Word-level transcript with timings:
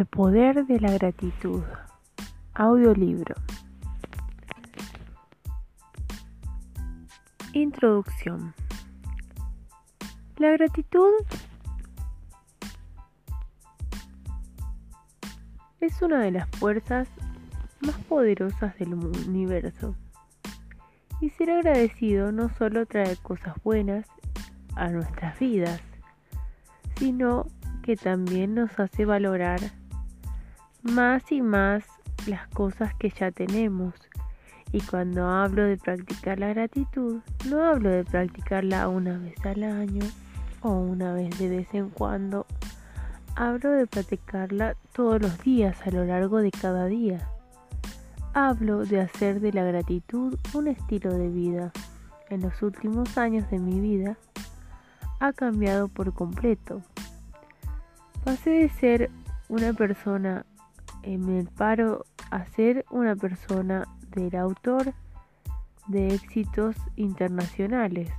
El 0.00 0.06
poder 0.06 0.64
de 0.64 0.80
la 0.80 0.92
gratitud. 0.92 1.62
Audiolibro. 2.54 3.34
Introducción. 7.52 8.54
La 10.38 10.52
gratitud 10.52 11.10
es 15.80 16.00
una 16.00 16.20
de 16.20 16.30
las 16.30 16.48
fuerzas 16.56 17.06
más 17.82 17.96
poderosas 18.08 18.74
del 18.78 18.94
universo. 18.94 19.94
Y 21.20 21.28
ser 21.28 21.50
agradecido 21.50 22.32
no 22.32 22.48
solo 22.48 22.86
trae 22.86 23.18
cosas 23.18 23.54
buenas 23.62 24.06
a 24.76 24.88
nuestras 24.88 25.38
vidas, 25.38 25.82
sino 26.96 27.44
que 27.82 27.96
también 27.96 28.54
nos 28.54 28.80
hace 28.80 29.04
valorar 29.04 29.60
más 30.82 31.30
y 31.30 31.42
más 31.42 31.84
las 32.26 32.48
cosas 32.48 32.94
que 32.94 33.10
ya 33.10 33.30
tenemos. 33.30 33.94
Y 34.72 34.80
cuando 34.82 35.28
hablo 35.28 35.64
de 35.64 35.76
practicar 35.76 36.38
la 36.38 36.48
gratitud, 36.48 37.20
no 37.48 37.64
hablo 37.64 37.90
de 37.90 38.04
practicarla 38.04 38.88
una 38.88 39.18
vez 39.18 39.34
al 39.44 39.64
año 39.64 40.04
o 40.62 40.70
una 40.70 41.12
vez 41.12 41.36
de 41.38 41.48
vez 41.48 41.74
en 41.74 41.90
cuando. 41.90 42.46
Hablo 43.34 43.70
de 43.70 43.86
practicarla 43.86 44.76
todos 44.92 45.20
los 45.20 45.38
días 45.42 45.76
a 45.86 45.90
lo 45.90 46.04
largo 46.04 46.38
de 46.38 46.50
cada 46.50 46.86
día. 46.86 47.28
Hablo 48.32 48.84
de 48.84 49.00
hacer 49.00 49.40
de 49.40 49.52
la 49.52 49.64
gratitud 49.64 50.38
un 50.54 50.68
estilo 50.68 51.12
de 51.14 51.28
vida. 51.28 51.72
En 52.28 52.42
los 52.42 52.62
últimos 52.62 53.18
años 53.18 53.50
de 53.50 53.58
mi 53.58 53.80
vida 53.80 54.16
ha 55.18 55.32
cambiado 55.32 55.88
por 55.88 56.14
completo. 56.14 56.80
Pasé 58.24 58.50
de 58.50 58.68
ser 58.68 59.10
una 59.48 59.72
persona 59.72 60.46
en 61.02 61.28
el 61.28 61.48
paro 61.48 62.04
a 62.30 62.46
ser 62.46 62.84
una 62.90 63.16
persona 63.16 63.86
del 64.14 64.36
autor 64.36 64.92
de 65.88 66.14
éxitos 66.14 66.76
internacionales. 66.96 68.10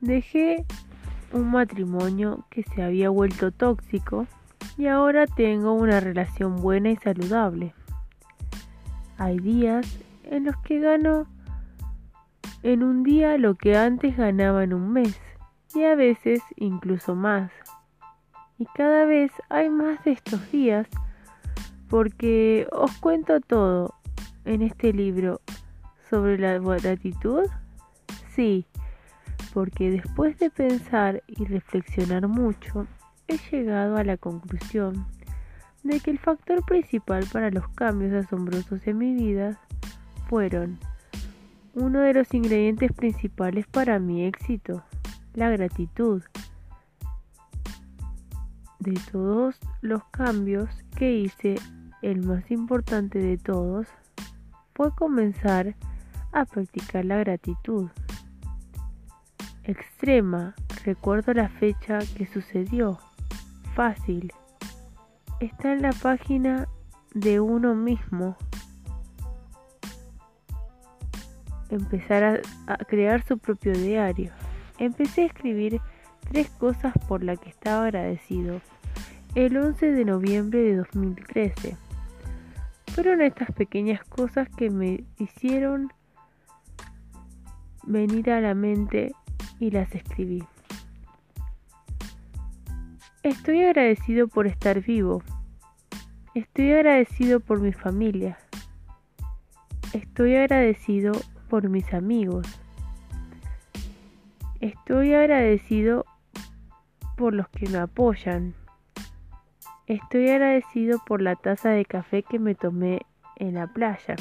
Dejé 0.00 0.64
un 1.32 1.50
matrimonio 1.50 2.44
que 2.50 2.62
se 2.62 2.82
había 2.82 3.10
vuelto 3.10 3.50
tóxico 3.50 4.26
y 4.76 4.86
ahora 4.86 5.26
tengo 5.26 5.72
una 5.72 6.00
relación 6.00 6.56
buena 6.56 6.90
y 6.90 6.96
saludable. 6.96 7.74
Hay 9.18 9.38
días 9.38 9.86
en 10.24 10.44
los 10.44 10.56
que 10.58 10.78
gano 10.80 11.26
en 12.62 12.82
un 12.82 13.02
día 13.02 13.38
lo 13.38 13.54
que 13.54 13.76
antes 13.76 14.16
ganaba 14.16 14.64
en 14.64 14.74
un 14.74 14.92
mes 14.92 15.20
y 15.74 15.84
a 15.84 15.94
veces 15.94 16.40
incluso 16.56 17.14
más. 17.14 17.50
Y 18.58 18.66
cada 18.74 19.04
vez 19.04 19.30
hay 19.48 19.70
más 19.70 20.02
de 20.04 20.12
estos 20.12 20.50
días 20.50 20.88
porque 21.88 22.66
os 22.72 22.92
cuento 22.98 23.40
todo 23.40 23.94
en 24.44 24.62
este 24.62 24.92
libro 24.92 25.40
sobre 26.10 26.38
la 26.38 26.58
gratitud. 26.58 27.46
Sí, 28.34 28.66
porque 29.54 29.90
después 29.90 30.38
de 30.38 30.50
pensar 30.50 31.22
y 31.26 31.44
reflexionar 31.44 32.28
mucho, 32.28 32.86
he 33.26 33.38
llegado 33.50 33.96
a 33.96 34.04
la 34.04 34.16
conclusión 34.16 35.06
de 35.82 36.00
que 36.00 36.10
el 36.10 36.18
factor 36.18 36.64
principal 36.64 37.24
para 37.32 37.50
los 37.50 37.68
cambios 37.70 38.12
asombrosos 38.12 38.86
en 38.86 38.98
mi 38.98 39.14
vida 39.14 39.60
fueron 40.28 40.78
uno 41.74 42.00
de 42.00 42.14
los 42.14 42.34
ingredientes 42.34 42.92
principales 42.92 43.66
para 43.66 43.98
mi 43.98 44.24
éxito, 44.24 44.82
la 45.34 45.50
gratitud. 45.50 46.22
De 48.78 48.94
todos 49.10 49.58
los 49.80 50.04
cambios 50.04 50.68
que 50.96 51.12
hice, 51.12 51.56
el 52.02 52.24
más 52.24 52.50
importante 52.50 53.18
de 53.18 53.36
todos 53.36 53.86
fue 54.74 54.94
comenzar 54.94 55.74
a 56.32 56.44
practicar 56.44 57.04
la 57.04 57.16
gratitud. 57.18 57.90
Extrema, 59.64 60.54
recuerdo 60.84 61.34
la 61.34 61.48
fecha 61.48 61.98
que 62.16 62.26
sucedió. 62.26 62.98
Fácil. 63.74 64.32
Está 65.40 65.72
en 65.72 65.82
la 65.82 65.92
página 65.92 66.68
de 67.14 67.40
uno 67.40 67.74
mismo 67.74 68.36
empezar 71.70 72.42
a, 72.66 72.76
crear 72.84 73.22
su 73.24 73.38
propio 73.38 73.72
diario. 73.72 74.32
Empecé 74.78 75.22
a 75.22 75.26
escribir 75.26 75.80
tres 76.30 76.50
cosas 76.50 76.92
por 77.08 77.24
las 77.24 77.38
que 77.38 77.48
estaba 77.48 77.84
agradecido 77.84 78.60
el 79.34 79.56
11 79.56 79.92
de 79.92 80.04
noviembre 80.04 80.60
de 80.60 80.76
2013. 80.76 81.76
Fueron 82.94 83.20
estas 83.22 83.52
pequeñas 83.52 84.02
cosas 84.04 84.48
que 84.48 84.70
me 84.70 85.04
hicieron 85.18 85.92
venir 87.84 88.30
a 88.30 88.40
la 88.40 88.54
mente 88.54 89.12
y 89.60 89.70
las 89.70 89.94
escribí. 89.94 90.42
Estoy 93.22 93.62
agradecido 93.64 94.28
por 94.28 94.46
estar 94.46 94.80
vivo. 94.80 95.22
Estoy 96.34 96.72
agradecido 96.72 97.40
por 97.40 97.60
mi 97.60 97.72
familia. 97.72 98.38
Estoy 99.92 100.36
agradecido 100.36 101.12
por 101.48 101.68
mis 101.68 101.92
amigos. 101.94 102.46
Estoy 104.60 105.14
agradecido 105.14 106.04
por 107.18 107.34
los 107.34 107.48
que 107.48 107.68
me 107.68 107.78
apoyan. 107.78 108.54
Estoy 109.86 110.30
agradecido 110.30 111.00
por 111.04 111.20
la 111.20 111.34
taza 111.34 111.70
de 111.70 111.84
café 111.84 112.22
que 112.22 112.38
me 112.38 112.54
tomé 112.54 113.00
en 113.36 113.54
la 113.54 113.66
playa. 113.66 114.14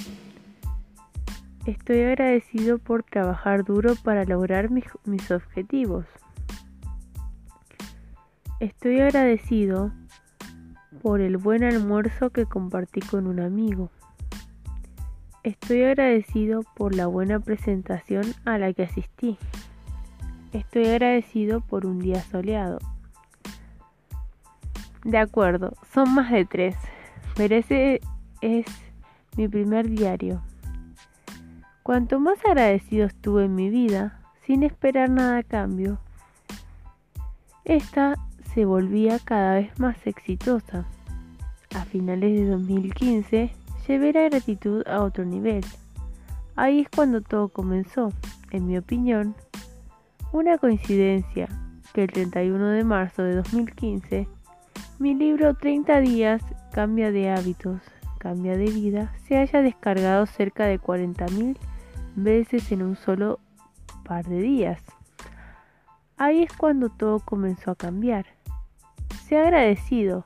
Estoy 1.68 2.02
agradecido 2.02 2.80
por 2.80 3.04
trabajar 3.04 3.64
duro 3.64 3.94
para 4.04 4.26
lograr 4.26 4.72
mis, 4.72 4.86
mis 5.06 5.30
objetivos. 5.30 6.06
Estoy 8.60 9.00
agradecido 9.02 9.92
por 11.04 11.22
el 11.22 11.38
buen 11.38 11.64
almuerzo 11.64 12.32
que 12.32 12.46
compartí 12.46 13.02
con 13.02 13.28
un 13.28 13.40
amigo. 13.40 13.92
Estoy 15.44 15.84
agradecido 15.84 16.64
por 16.76 16.96
la 16.96 17.06
buena 17.06 17.40
presentación 17.40 18.26
a 18.44 18.58
la 18.58 18.74
que 18.74 18.84
asistí. 18.84 19.38
Estoy 20.54 20.88
agradecido 20.88 21.62
por 21.62 21.86
un 21.86 22.00
día 22.00 22.22
soleado. 22.22 22.80
De 25.04 25.18
acuerdo, 25.18 25.74
son 25.94 26.14
más 26.14 26.32
de 26.32 26.46
tres, 26.46 26.76
pero 27.36 27.56
ese 27.56 28.02
es 28.42 28.66
mi 29.36 29.48
primer 29.48 29.90
diario. 29.90 30.42
Cuanto 31.84 32.20
más 32.20 32.38
agradecido 32.46 33.06
estuve 33.06 33.46
en 33.46 33.56
mi 33.56 33.70
vida, 33.70 34.20
sin 34.46 34.64
esperar 34.64 35.10
nada 35.10 35.38
a 35.38 35.44
cambio, 35.44 36.00
esta 37.64 38.16
se 38.54 38.66
volvía 38.66 39.20
cada 39.20 39.56
vez 39.56 39.78
más 39.80 39.98
exitosa. 40.08 40.86
A 41.76 41.84
finales 41.86 42.34
de 42.34 42.46
2015 42.46 43.52
llevé 43.88 44.14
la 44.14 44.30
gratitud 44.30 44.88
a 44.88 45.02
otro 45.04 45.26
nivel. 45.26 45.64
Ahí 46.56 46.80
es 46.80 46.90
cuando 46.90 47.22
todo 47.22 47.50
comenzó, 47.50 48.12
en 48.52 48.68
mi 48.68 48.78
opinión. 48.78 49.36
Una 50.34 50.58
coincidencia 50.58 51.48
que 51.94 52.04
el 52.04 52.12
31 52.12 52.70
de 52.70 52.84
marzo 52.84 53.24
de 53.24 53.36
2015, 53.36 54.28
mi 55.00 55.16
libro 55.16 55.56
30 55.56 56.02
días 56.02 56.42
cambia 56.74 57.12
de 57.12 57.30
hábitos, 57.30 57.82
cambia 58.18 58.58
de 58.58 58.66
vida, 58.66 59.14
se 59.24 59.38
haya 59.38 59.62
descargado 59.62 60.26
cerca 60.26 60.66
de 60.66 60.80
40.000 60.80 61.58
veces 62.16 62.72
en 62.72 62.84
un 62.84 62.98
solo 62.98 63.40
par 64.04 64.26
de 64.26 64.42
días. 64.42 64.84
Ahí 66.18 66.44
es 66.44 66.52
cuando 66.52 66.90
todo 66.90 67.20
comenzó 67.20 67.72
a 67.72 67.76
cambiar. 67.76 68.26
Se 69.28 69.38
ha 69.38 69.44
agradecido, 69.44 70.26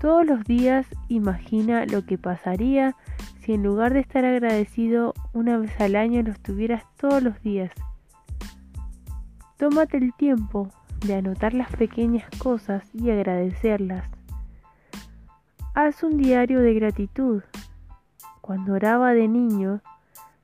todos 0.00 0.26
los 0.26 0.44
días 0.44 0.86
imagina 1.08 1.86
lo 1.86 2.04
que 2.04 2.18
pasaría 2.18 2.96
si 3.40 3.54
en 3.54 3.62
lugar 3.62 3.94
de 3.94 4.00
estar 4.00 4.24
agradecido 4.24 5.14
una 5.32 5.56
vez 5.56 5.80
al 5.80 5.94
año 5.96 6.22
lo 6.22 6.32
estuvieras 6.32 6.84
todos 6.96 7.22
los 7.22 7.40
días. 7.42 7.70
Tómate 9.64 9.96
el 9.96 10.12
tiempo 10.12 10.68
de 11.06 11.14
anotar 11.14 11.54
las 11.54 11.74
pequeñas 11.74 12.26
cosas 12.36 12.84
y 12.92 13.08
agradecerlas. 13.08 14.04
Haz 15.74 16.02
un 16.02 16.18
diario 16.18 16.60
de 16.60 16.74
gratitud. 16.74 17.42
Cuando 18.42 18.74
oraba 18.74 19.14
de 19.14 19.26
niño, 19.26 19.80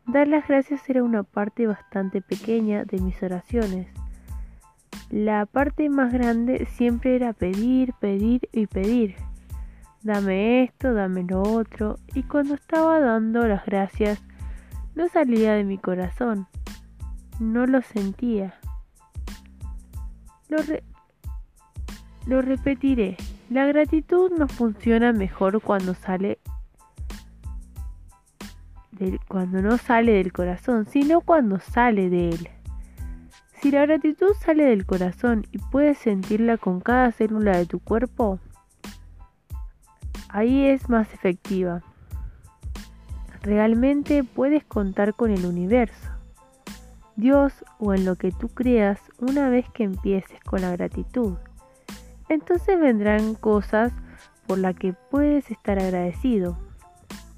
dar 0.07 0.27
las 0.27 0.49
gracias 0.49 0.89
era 0.89 1.03
una 1.03 1.23
parte 1.23 1.67
bastante 1.67 2.23
pequeña 2.23 2.87
de 2.87 2.99
mis 2.99 3.23
oraciones. 3.23 3.89
La 5.11 5.45
parte 5.45 5.91
más 5.91 6.15
grande 6.15 6.65
siempre 6.65 7.15
era 7.15 7.35
pedir, 7.35 7.93
pedir 8.01 8.49
y 8.53 8.69
pedir 8.69 9.17
dame 10.03 10.63
esto, 10.63 10.95
dame 10.95 11.25
lo 11.25 11.43
otro, 11.43 11.99
y 12.15 12.23
cuando 12.23 12.55
estaba 12.55 13.01
dando 13.01 13.47
las 13.47 13.67
gracias, 13.67 14.23
no 14.95 15.09
salía 15.09 15.53
de 15.53 15.65
mi 15.65 15.77
corazón, 15.77 16.47
no 17.39 17.67
lo 17.67 17.83
sentía. 17.83 18.60
Lo, 22.27 22.43
repetiré, 22.43 23.17
La 23.49 23.67
gratitud 23.67 24.33
no 24.37 24.49
funciona 24.49 25.13
mejor 25.13 25.61
cuando 25.63 25.95
sale 25.95 26.39
cuando 29.29 29.63
no 29.63 29.79
sale 29.79 30.13
del 30.13 30.33
corazón, 30.33 30.87
sino 30.87 31.23
cuando 31.23 31.59
sale 31.59 32.11
de 32.11 32.31
él. 32.31 32.49
Si 33.61 33.71
la 33.71 33.87
gratitud 33.87 34.35
sale 34.39 34.65
del 34.65 34.85
corazón 34.85 35.47
y 35.53 35.59
puedes 35.59 35.99
sentirla 35.99 36.59
con 36.59 36.81
cada 36.81 37.13
célula 37.13 37.57
de 37.57 37.67
tu 37.67 37.79
cuerpo, 37.79 38.41
ahí 40.29 40.67
es 40.67 40.89
más 40.91 41.15
efectiva. 41.15 41.83
Realmente 43.43 44.23
puedes 44.23 44.65
contar 44.65 45.15
con 45.15 45.31
el 45.31 45.47
universo, 45.47 46.10
Dios 47.21 47.65
o 47.79 47.95
en 47.95 48.05
lo 48.05 48.17
que 48.17 48.33
tú 48.33 48.49
creas 48.49 48.99
una 49.19 49.49
vez 49.49 49.69
que 49.71 49.85
empieces 49.85 50.41
con 50.41 50.63
la 50.63 50.71
gratitud. 50.73 51.35
Entonces 52.29 52.81
vendrán 52.81 53.35
cosas 53.35 53.93
por 54.47 54.59
las 54.59 54.75
que 54.75 54.95
puedes 55.11 55.51
estar 55.51 55.79
agradecido. 55.79 56.59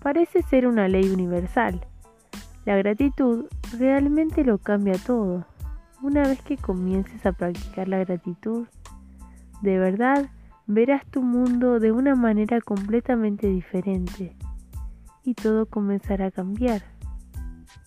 Parece 0.01 0.43
ser 0.43 0.67
una 0.67 0.89
ley 0.89 1.11
universal. 1.11 1.87
La 2.65 2.77
gratitud 2.77 3.47
realmente 3.79 4.45
lo 4.45 4.59
cambia 4.59 4.95
todo. 5.05 5.45
Una 6.01 6.23
vez 6.23 6.41
que 6.43 6.57
comiences 6.57 7.27
a 7.27 7.33
practicar 7.33 7.89
la 7.89 7.99
gratitud, 7.99 8.67
de 9.63 9.79
verdad 9.79 10.31
verás 10.67 11.05
tu 11.07 11.23
mundo 11.23 11.81
de 11.81 11.93
una 11.93 12.15
manera 12.15 12.61
completamente 12.61 13.49
diferente 13.49 14.37
y 15.25 15.35
todo 15.35 15.67
comenzará 15.67 16.27
a 16.27 16.31
cambiar. 16.31 16.83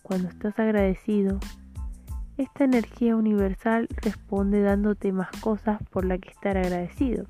Cuando 0.04 0.30
estás 0.30 0.58
agradecido, 0.60 1.40
esta 2.38 2.66
energía 2.66 3.16
universal 3.16 3.88
responde 4.02 4.62
dándote 4.62 5.12
más 5.12 5.30
cosas 5.40 5.82
por 5.90 6.06
la 6.06 6.18
que 6.18 6.30
estar 6.30 6.58
agradecido. 6.58 7.26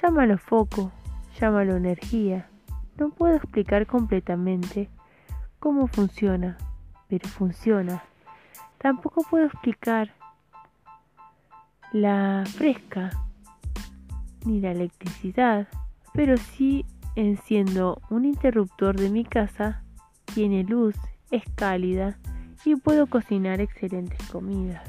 Llámalo 0.00 0.38
foco, 0.38 0.92
llámalo 1.40 1.76
energía. 1.76 2.48
No 2.96 3.10
puedo 3.10 3.36
explicar 3.36 3.86
completamente 3.86 4.88
cómo 5.58 5.86
funciona, 5.86 6.58
pero 7.08 7.28
funciona. 7.28 8.02
Tampoco 8.78 9.22
puedo 9.28 9.46
explicar 9.46 10.12
la 11.92 12.44
fresca 12.46 13.10
ni 14.44 14.60
la 14.60 14.72
electricidad, 14.72 15.68
pero 16.14 16.36
sí 16.36 16.84
enciendo 17.14 18.00
un 18.10 18.24
interruptor 18.24 18.98
de 18.98 19.10
mi 19.10 19.24
casa, 19.24 19.82
tiene 20.34 20.64
luz, 20.64 20.96
es 21.30 21.42
cálida 21.54 22.18
y 22.64 22.76
puedo 22.76 23.06
cocinar 23.06 23.60
excelentes 23.60 24.26
comidas. 24.28 24.82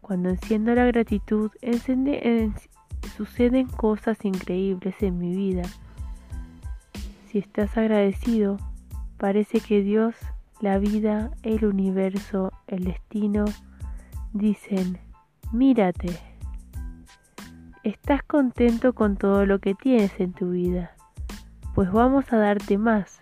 Cuando 0.00 0.28
enciendo 0.28 0.74
la 0.74 0.84
gratitud, 0.84 1.50
suceden 3.16 3.66
cosas 3.68 4.24
increíbles 4.24 4.94
en 5.02 5.18
mi 5.18 5.34
vida. 5.34 5.62
Si 7.26 7.38
estás 7.38 7.76
agradecido, 7.76 8.58
parece 9.16 9.60
que 9.60 9.82
Dios 9.82 10.14
la 10.60 10.78
vida, 10.78 11.30
el 11.42 11.64
universo, 11.64 12.52
el 12.66 12.84
destino, 12.84 13.44
dicen, 14.32 14.98
mírate, 15.52 16.18
estás 17.82 18.22
contento 18.22 18.94
con 18.94 19.16
todo 19.16 19.46
lo 19.46 19.58
que 19.58 19.74
tienes 19.74 20.18
en 20.20 20.32
tu 20.32 20.50
vida, 20.50 20.92
pues 21.74 21.90
vamos 21.92 22.32
a 22.32 22.36
darte 22.36 22.78
más. 22.78 23.20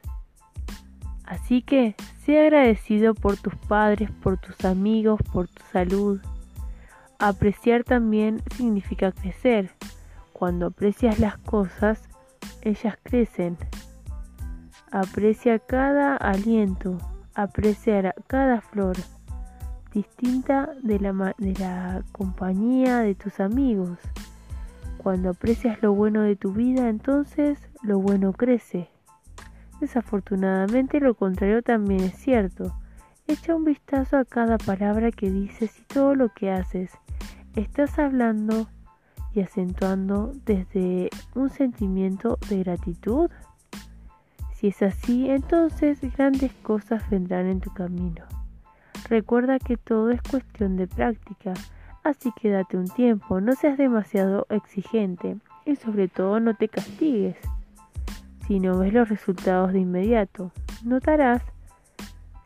Así 1.24 1.62
que 1.62 1.96
sé 2.24 2.40
agradecido 2.40 3.14
por 3.14 3.36
tus 3.36 3.54
padres, 3.56 4.10
por 4.22 4.38
tus 4.38 4.64
amigos, 4.64 5.20
por 5.32 5.48
tu 5.48 5.62
salud. 5.72 6.20
Apreciar 7.18 7.84
también 7.84 8.40
significa 8.56 9.12
crecer. 9.12 9.70
Cuando 10.32 10.66
aprecias 10.66 11.18
las 11.18 11.38
cosas, 11.38 12.08
ellas 12.62 12.96
crecen. 13.02 13.56
Aprecia 14.90 15.58
cada 15.58 16.16
aliento, 16.16 16.98
apreciar 17.34 18.14
cada 18.26 18.60
flor, 18.60 18.96
distinta 19.92 20.70
de 20.82 21.00
la 21.00 22.02
compañía 22.12 23.00
de 23.00 23.14
tus 23.14 23.40
amigos. 23.40 23.98
Cuando 24.98 25.30
aprecias 25.30 25.82
lo 25.82 25.94
bueno 25.94 26.22
de 26.22 26.36
tu 26.36 26.52
vida, 26.52 26.88
entonces 26.88 27.58
lo 27.82 27.98
bueno 27.98 28.32
crece. 28.32 28.91
Desafortunadamente 29.82 31.00
lo 31.00 31.16
contrario 31.16 31.60
también 31.60 32.04
es 32.04 32.14
cierto. 32.14 32.72
Echa 33.26 33.56
un 33.56 33.64
vistazo 33.64 34.16
a 34.16 34.24
cada 34.24 34.56
palabra 34.56 35.10
que 35.10 35.28
dices 35.28 35.76
y 35.76 35.82
todo 35.92 36.14
lo 36.14 36.28
que 36.28 36.52
haces. 36.52 36.92
Estás 37.56 37.98
hablando 37.98 38.68
y 39.34 39.40
acentuando 39.40 40.34
desde 40.46 41.10
un 41.34 41.50
sentimiento 41.50 42.38
de 42.48 42.62
gratitud. 42.62 43.28
Si 44.54 44.68
es 44.68 44.80
así, 44.82 45.28
entonces 45.28 45.98
grandes 46.16 46.52
cosas 46.62 47.10
vendrán 47.10 47.48
en 47.48 47.58
tu 47.58 47.74
camino. 47.74 48.24
Recuerda 49.08 49.58
que 49.58 49.76
todo 49.76 50.10
es 50.10 50.22
cuestión 50.22 50.76
de 50.76 50.86
práctica, 50.86 51.54
así 52.04 52.30
que 52.40 52.50
date 52.50 52.76
un 52.76 52.86
tiempo, 52.88 53.40
no 53.40 53.56
seas 53.56 53.78
demasiado 53.78 54.46
exigente 54.48 55.38
y 55.66 55.74
sobre 55.74 56.06
todo 56.06 56.38
no 56.38 56.54
te 56.54 56.68
castigues. 56.68 57.36
Si 58.46 58.60
no 58.60 58.78
ves 58.78 58.92
los 58.92 59.08
resultados 59.08 59.72
de 59.72 59.80
inmediato, 59.80 60.52
notarás, 60.84 61.42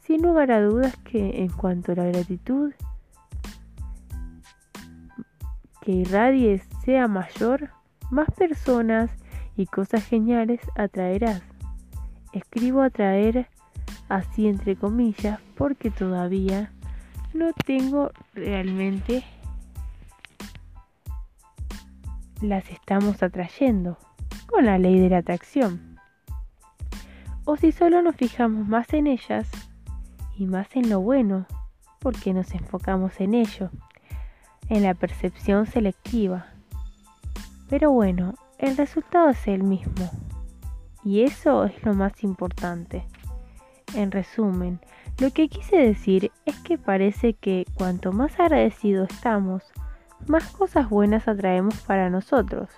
sin 0.02 0.22
lugar 0.22 0.52
a 0.52 0.62
dudas, 0.62 0.96
que 0.98 1.42
en 1.42 1.48
cuanto 1.48 1.92
a 1.92 1.96
la 1.96 2.04
gratitud 2.04 2.72
que 5.80 5.92
irradies 5.92 6.62
sea 6.84 7.06
mayor, 7.06 7.70
más 8.10 8.28
personas 8.32 9.10
y 9.56 9.66
cosas 9.66 10.04
geniales 10.04 10.60
atraerás. 10.74 11.42
Escribo 12.32 12.82
atraer 12.82 13.48
así 14.08 14.48
entre 14.48 14.76
comillas 14.76 15.40
porque 15.56 15.90
todavía 15.90 16.72
no 17.34 17.52
tengo 17.52 18.10
realmente 18.34 19.24
las 22.42 22.68
estamos 22.70 23.22
atrayendo 23.22 23.96
con 24.46 24.66
la 24.66 24.78
ley 24.78 24.98
de 24.98 25.10
la 25.10 25.18
atracción. 25.18 25.98
O 27.44 27.56
si 27.56 27.72
solo 27.72 28.02
nos 28.02 28.16
fijamos 28.16 28.66
más 28.66 28.92
en 28.92 29.06
ellas 29.06 29.48
y 30.36 30.46
más 30.46 30.74
en 30.74 30.90
lo 30.90 31.00
bueno, 31.00 31.46
porque 32.00 32.32
nos 32.32 32.52
enfocamos 32.54 33.20
en 33.20 33.34
ello, 33.34 33.70
en 34.68 34.82
la 34.82 34.94
percepción 34.94 35.66
selectiva. 35.66 36.46
Pero 37.68 37.90
bueno, 37.90 38.34
el 38.58 38.76
resultado 38.76 39.30
es 39.30 39.46
el 39.48 39.62
mismo. 39.62 40.10
Y 41.04 41.22
eso 41.22 41.64
es 41.64 41.84
lo 41.84 41.94
más 41.94 42.24
importante. 42.24 43.06
En 43.94 44.10
resumen, 44.10 44.80
lo 45.18 45.30
que 45.30 45.48
quise 45.48 45.76
decir 45.76 46.32
es 46.44 46.58
que 46.60 46.78
parece 46.78 47.34
que 47.34 47.64
cuanto 47.74 48.12
más 48.12 48.38
agradecidos 48.40 49.08
estamos, 49.10 49.62
más 50.26 50.48
cosas 50.50 50.88
buenas 50.88 51.28
atraemos 51.28 51.80
para 51.82 52.10
nosotros. 52.10 52.68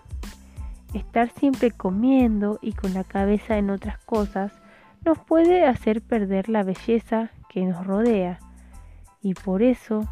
Estar 0.94 1.30
siempre 1.30 1.70
comiendo 1.70 2.58
y 2.62 2.72
con 2.72 2.94
la 2.94 3.04
cabeza 3.04 3.58
en 3.58 3.70
otras 3.70 3.98
cosas 3.98 4.52
nos 5.04 5.18
puede 5.18 5.66
hacer 5.66 6.02
perder 6.02 6.48
la 6.48 6.62
belleza 6.62 7.30
que 7.48 7.64
nos 7.64 7.86
rodea 7.86 8.38
y 9.22 9.34
por 9.34 9.62
eso 9.62 10.08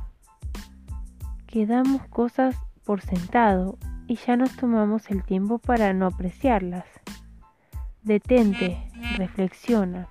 quedamos 1.46 2.06
cosas 2.08 2.56
por 2.84 3.00
sentado 3.00 3.78
y 4.06 4.16
ya 4.16 4.36
nos 4.36 4.54
tomamos 4.56 5.10
el 5.10 5.24
tiempo 5.24 5.58
para 5.58 5.92
no 5.92 6.06
apreciarlas. 6.06 6.84
Detente, 8.02 8.90
reflexiona. 9.16 10.08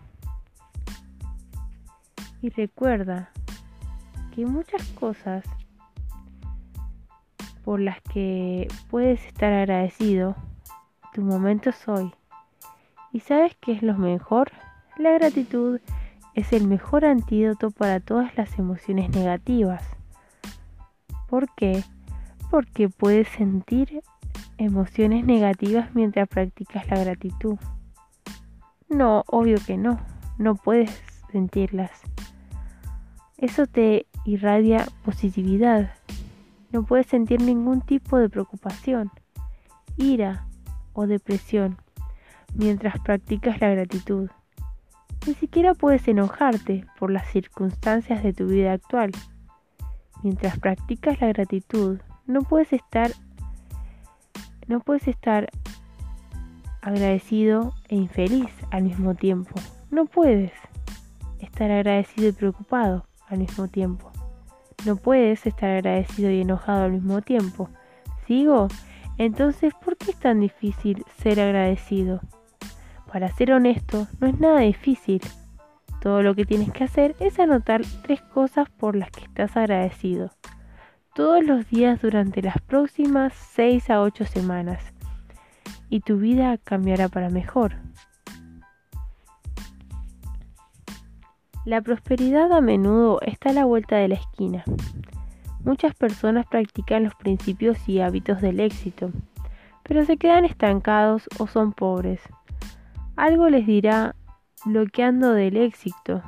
Y 2.42 2.50
recuerda 2.50 3.32
que 4.34 4.46
muchas 4.46 4.84
cosas 4.90 5.46
por 7.64 7.80
las 7.80 8.02
que 8.02 8.68
puedes 8.90 9.26
estar 9.26 9.52
agradecido, 9.54 10.36
tu 11.16 11.22
momento 11.22 11.70
es 11.70 11.88
hoy. 11.88 12.12
¿Y 13.14 13.22
sabes 13.22 13.56
qué 13.62 13.72
es 13.72 13.82
lo 13.82 13.96
mejor? 13.96 14.52
La 14.98 15.12
gratitud 15.12 15.80
es 16.34 16.52
el 16.52 16.68
mejor 16.68 17.06
antídoto 17.06 17.72
para 17.72 18.02
todas 18.02 18.36
las 18.36 18.60
emociones 18.60 19.12
negativas. 19.12 19.82
¿Por 21.30 21.48
qué? 21.56 21.86
Porque 22.52 22.90
puedes 22.90 23.30
sentir 23.30 24.04
emociones 24.58 25.24
negativas 25.24 25.96
mientras 25.96 26.28
practicas 26.28 26.86
la 26.90 27.00
gratitud. 27.00 27.56
No, 28.90 29.24
obvio 29.28 29.56
que 29.66 29.78
no, 29.78 29.98
no 30.38 30.56
puedes 30.56 31.02
sentirlas. 31.32 31.92
Eso 33.38 33.68
te 33.68 34.06
irradia 34.26 34.86
positividad. 35.06 35.94
No 36.74 36.84
puedes 36.84 37.08
sentir 37.08 37.42
ningún 37.42 37.80
tipo 37.80 38.18
de 38.18 38.28
preocupación, 38.28 39.12
ira 39.96 40.46
o 40.96 41.06
depresión 41.06 41.78
mientras 42.56 43.00
practicas 43.00 43.62
la 43.62 43.70
gratitud. 43.70 44.30
Ni 45.28 45.36
siquiera 45.36 45.74
puedes 45.74 46.08
enojarte 46.08 46.86
por 47.00 47.12
las 47.12 47.30
circunstancias 47.32 48.24
de 48.24 48.34
tu 48.34 48.48
vida 48.48 48.74
actual. 48.74 49.12
Mientras 50.24 50.60
practicas 50.60 51.22
la 51.22 51.28
gratitud, 51.28 52.00
no 52.26 52.42
puedes 52.42 52.74
estar 52.74 53.12
no 54.68 54.80
puedes 54.80 55.08
estar 55.08 55.52
agradecido 56.82 57.74
e 57.88 57.96
infeliz 57.96 58.50
al 58.72 58.84
mismo 58.84 59.14
tiempo. 59.14 59.54
No 59.92 60.06
puedes 60.06 60.52
estar 61.40 61.70
agradecido 61.70 62.30
y 62.30 62.32
preocupado 62.32 63.06
al 63.28 63.40
mismo 63.40 63.68
tiempo. 63.68 64.12
No 64.86 64.96
puedes 64.96 65.46
estar 65.46 65.70
agradecido 65.70 66.32
y 66.32 66.42
enojado 66.42 66.86
al 66.86 66.94
mismo 66.94 67.22
tiempo. 67.22 67.70
¿Sigo? 68.28 68.68
Entonces, 69.18 69.74
¿por 69.74 69.98
qué 69.98 70.12
es 70.12 70.18
tan 70.18 70.40
difícil 70.40 71.06
ser 71.18 71.40
agradecido? 71.40 72.22
Para 73.12 73.30
ser 73.30 73.54
honesto, 73.54 74.08
no 74.20 74.28
es 74.28 74.40
nada 74.40 74.60
difícil. 74.60 75.22
Todo 76.02 76.22
lo 76.22 76.36
que 76.36 76.46
tienes 76.46 76.72
que 76.72 76.84
hacer 76.84 77.16
es 77.20 77.40
anotar 77.40 77.82
tres 78.04 78.22
cosas 78.22 78.70
por 78.70 78.96
las 78.96 79.10
que 79.10 79.24
estás 79.24 79.56
agradecido. 79.56 80.32
Todos 81.14 81.44
los 81.46 81.68
días 81.70 82.02
durante 82.02 82.42
las 82.42 82.60
próximas 82.62 83.34
6 83.54 83.90
a 83.90 84.02
8 84.02 84.26
semanas. 84.26 84.84
Y 85.90 86.02
tu 86.02 86.18
vida 86.18 86.58
cambiará 86.58 87.08
para 87.08 87.30
mejor. 87.30 87.78
La 91.64 91.82
prosperidad 91.82 92.52
a 92.52 92.62
menudo 92.62 93.20
está 93.22 93.50
a 93.50 93.54
la 93.54 93.66
vuelta 93.66 93.96
de 93.96 94.10
la 94.10 94.16
esquina. 94.16 94.64
Muchas 95.66 95.96
personas 95.96 96.46
practican 96.46 97.04
los 97.04 97.16
principios 97.16 97.90
y 97.90 98.00
hábitos 98.00 98.40
del 98.40 98.60
éxito, 98.60 99.10
pero 99.82 100.06
se 100.06 100.18
quedan 100.18 100.46
estancados 100.46 101.28
o 101.40 101.48
son 101.48 101.74
pobres. 101.74 102.22
Algo 103.16 103.50
les 103.50 103.66
dirá 103.66 104.16
bloqueando 104.64 105.32
del 105.32 105.58
éxito. 105.58 106.22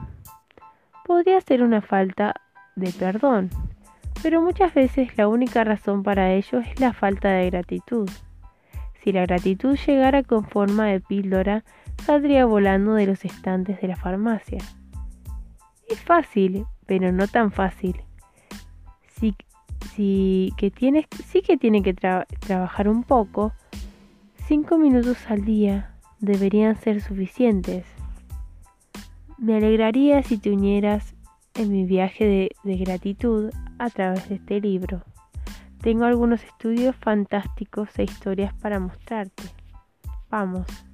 Podría 1.06 1.40
ser 1.42 1.62
una 1.62 1.82
falta 1.82 2.34
de 2.76 2.92
perdón, 2.92 3.52
pero 4.24 4.42
muchas 4.42 4.74
veces 4.74 5.16
la 5.20 5.28
única 5.28 5.64
razón 5.64 6.02
para 6.02 6.32
ello 6.32 6.58
es 6.58 6.80
la 6.80 6.92
falta 6.92 7.30
de 7.30 7.52
gratitud. 7.52 8.10
Si 9.04 9.12
la 9.12 9.22
gratitud 9.22 9.78
llegara 9.86 10.24
con 10.24 10.46
forma 10.46 10.88
de 10.88 11.00
píldora, 11.00 11.64
saldría 12.04 12.46
volando 12.46 12.96
de 12.96 13.06
los 13.06 13.24
estantes 13.24 13.80
de 13.82 13.88
la 13.88 13.98
farmacia. 13.98 14.58
Es 15.88 16.02
fácil, 16.02 16.66
pero 16.88 17.12
no 17.12 17.28
tan 17.28 17.52
fácil. 17.52 18.02
Sí, 19.20 19.36
que, 20.58 20.72
tienes, 20.72 21.06
sí 21.26 21.42
que 21.42 21.58
tiene 21.58 21.82
que 21.82 21.94
trabajar 21.94 22.88
un 22.88 23.04
poco. 23.04 23.54
Cinco 24.48 24.78
minutos 24.78 25.18
al 25.28 25.44
día 25.44 25.96
deberían 26.20 26.76
ser 26.76 27.02
suficientes. 27.02 27.86
Me 29.38 29.58
alegraría 29.58 30.24
si 30.24 30.38
te 30.38 30.52
unieras 30.52 31.16
en 31.56 31.72
mi 31.72 31.86
viaje 31.86 32.52
de 32.64 32.78
gratitud 32.78 33.52
a 33.80 33.90
través 33.90 34.30
de 34.30 34.36
este 34.36 34.62
libro. 34.62 35.04
Tengo 35.82 36.06
algunos 36.06 36.44
estudios 36.44 36.96
fantásticos 36.96 37.90
e 38.00 38.04
historias 38.04 38.54
para 38.56 38.80
mostrarte. 38.80 39.44
Vamos. 40.30 40.87